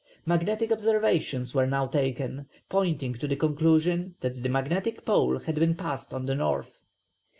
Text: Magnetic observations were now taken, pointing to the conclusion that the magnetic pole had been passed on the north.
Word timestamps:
Magnetic 0.25 0.71
observations 0.71 1.53
were 1.53 1.67
now 1.67 1.85
taken, 1.85 2.47
pointing 2.69 3.13
to 3.13 3.27
the 3.27 3.35
conclusion 3.35 4.15
that 4.21 4.33
the 4.41 4.49
magnetic 4.49 5.05
pole 5.05 5.37
had 5.37 5.53
been 5.59 5.75
passed 5.75 6.11
on 6.11 6.25
the 6.25 6.33
north. 6.33 6.79